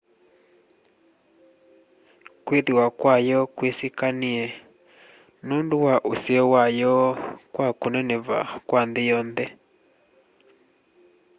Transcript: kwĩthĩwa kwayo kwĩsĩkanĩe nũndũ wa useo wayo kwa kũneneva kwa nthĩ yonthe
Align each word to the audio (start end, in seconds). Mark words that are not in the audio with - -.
kwĩthĩwa 2.45 2.85
kwayo 2.99 3.39
kwĩsĩkanĩe 3.55 4.45
nũndũ 5.47 5.77
wa 5.85 5.95
useo 6.11 6.43
wayo 6.53 6.95
kwa 7.53 7.67
kũneneva 7.81 8.39
kwa 8.67 8.81
nthĩ 8.89 9.03
yonthe 9.09 9.45